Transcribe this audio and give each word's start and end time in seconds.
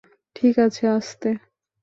ঠিক 0.35 0.55
আছে, 0.59 0.83
আস্তে। 0.89 1.29